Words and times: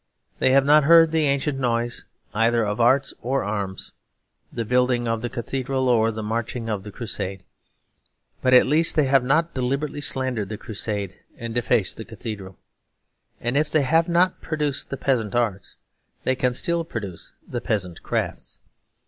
They 0.39 0.49
have 0.49 0.65
not 0.65 0.85
heard 0.85 1.11
the 1.11 1.27
ancient 1.27 1.59
noise 1.59 2.05
either 2.33 2.63
of 2.65 2.81
arts 2.81 3.13
or 3.21 3.43
arms; 3.43 3.91
the 4.51 4.65
building 4.65 5.07
of 5.07 5.21
the 5.21 5.29
cathedral 5.29 5.87
or 5.87 6.09
the 6.11 6.23
marching 6.23 6.69
of 6.69 6.81
the 6.81 6.91
crusade. 6.91 7.43
But 8.41 8.55
at 8.55 8.65
least 8.65 8.95
they 8.95 9.03
have 9.03 9.23
not 9.23 9.53
deliberately 9.53 10.01
slandered 10.01 10.49
the 10.49 10.57
crusade 10.57 11.19
and 11.37 11.53
defaced 11.53 11.97
the 11.97 12.05
cathedral. 12.05 12.57
And 13.39 13.55
if 13.55 13.69
they 13.69 13.83
have 13.83 14.09
not 14.09 14.41
produced 14.41 14.89
the 14.89 14.97
peasant 14.97 15.35
arts, 15.35 15.75
they 16.23 16.33
can 16.33 16.55
still 16.55 16.83
produce 16.83 17.33
the 17.47 17.61
peasant 17.61 18.01
crafts. 18.01 18.57